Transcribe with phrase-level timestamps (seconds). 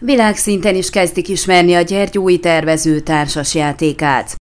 [0.00, 4.34] Világszinten is kezdik ismerni a Gyergyói tervező társasjátékát.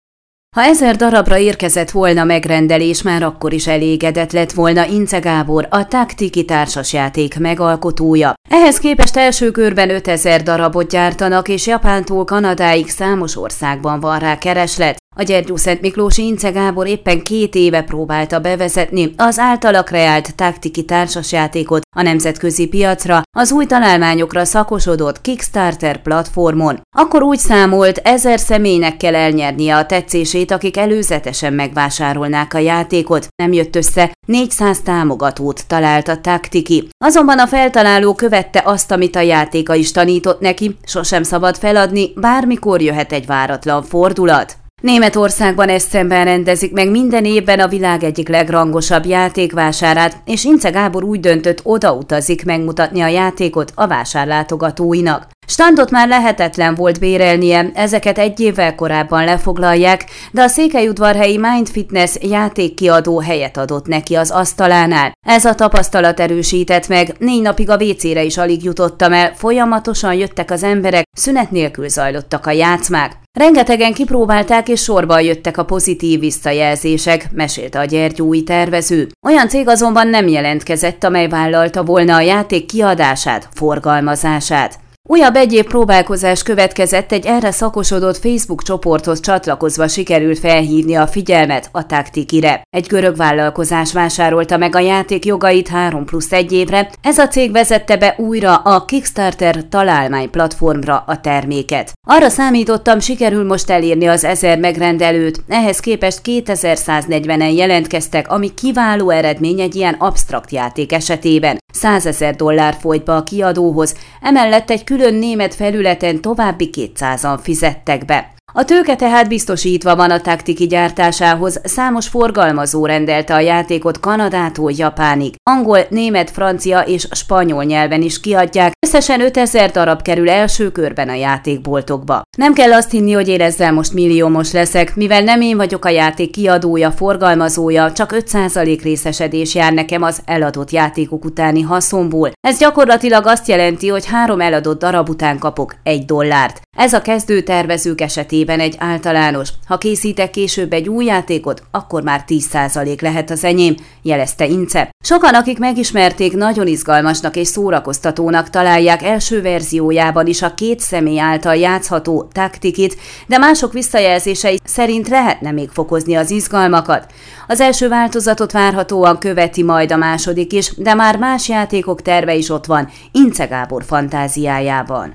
[0.57, 5.87] Ha ezer darabra érkezett volna megrendelés, már akkor is elégedett lett volna Ince Gábor, a
[5.87, 8.33] Taktiki társasjáték megalkotója.
[8.51, 15.01] Ehhez képest első körben 5000 darabot gyártanak, és Japántól Kanadáig számos országban van rá kereslet.
[15.17, 20.84] A Gyergyó Szent Miklósi Ince Gábor éppen két éve próbálta bevezetni az általa kreált taktiki
[20.84, 26.80] társasjátékot a nemzetközi piacra, az új találmányokra szakosodott Kickstarter platformon.
[26.97, 33.27] Akkor úgy számolt, ezer személynek kell elnyernie a tetszését, akik előzetesen megvásárolnák a játékot.
[33.43, 36.88] Nem jött össze, 400 támogatót talált a taktiki.
[37.05, 42.83] Azonban a feltaláló követte azt, amit a játéka is tanított neki, sosem szabad feladni, bármikor
[42.83, 44.60] jöhet egy váratlan fordulat.
[44.83, 51.05] Németországban ezt szemben rendezik meg minden évben a világ egyik legrangosabb játékvásárát, és Ince Gábor
[51.05, 55.27] úgy döntött, odautazik megmutatni a játékot a vásárlátogatóinak.
[55.46, 62.16] Standot már lehetetlen volt bérelnie, ezeket egy évvel korábban lefoglalják, de a székelyudvarhelyi Mind Fitness
[62.21, 65.12] játékkiadó helyet adott neki az asztalánál.
[65.26, 70.50] Ez a tapasztalat erősített meg, négy napig a WC-re is alig jutottam el, folyamatosan jöttek
[70.50, 73.12] az emberek, szünet nélkül zajlottak a játszmák.
[73.38, 79.08] Rengetegen kipróbálták és sorban jöttek a pozitív visszajelzések, mesélte a gyergyói tervező.
[79.27, 84.81] Olyan cég azonban nem jelentkezett, amely vállalta volna a játék kiadását, forgalmazását.
[85.08, 91.86] Újabb egyéb próbálkozás következett, egy erre szakosodott Facebook csoporthoz csatlakozva sikerült felhívni a figyelmet a
[91.86, 92.62] taktikire.
[92.70, 97.53] Egy görög vállalkozás vásárolta meg a játék jogait 3 plusz egy évre, ez a cég
[97.53, 101.92] vezette be újra a Kickstarter találmány platformra a terméket.
[102.08, 109.61] Arra számítottam, sikerül most elérni az ezer megrendelőt, ehhez képest 2140-en jelentkeztek, ami kiváló eredmény
[109.61, 111.58] egy ilyen absztrakt játék esetében.
[111.83, 118.05] 100 ezer dollár folyt be a kiadóhoz, emellett egy külön német felületen további 200-an fizettek
[118.05, 118.31] be.
[118.54, 125.34] A tőke tehát biztosítva van a taktiki gyártásához, számos forgalmazó rendelte a játékot Kanadától Japánig.
[125.50, 131.15] Angol, német, francia és spanyol nyelven is kiadják, összesen 5000 darab kerül első körben a
[131.15, 132.22] játékboltokba.
[132.37, 135.88] Nem kell azt hinni, hogy én ezzel most milliómos leszek, mivel nem én vagyok a
[135.88, 142.31] játék kiadója, forgalmazója, csak 5% részesedés jár nekem az eladott játékok utáni haszonból.
[142.41, 146.61] Ez gyakorlatilag azt jelenti, hogy három eladott darab után kapok egy dollárt.
[146.77, 149.49] Ez a kezdő tervezők esetében egy általános.
[149.66, 154.91] Ha készítek később egy új játékot, akkor már 10% lehet az enyém, jelezte Ince.
[155.05, 161.56] Sokan, akik megismerték, nagyon izgalmasnak és szórakoztatónak találják első verziójában is a két személy által
[161.56, 162.97] játszható taktikit,
[163.27, 167.12] de mások visszajelzései szerint lehetne még fokozni az izgalmakat.
[167.47, 172.50] Az első változatot várhatóan követi majd a második is, de már más játékok terve is
[172.50, 175.15] ott van, Ince Gábor fantáziájában.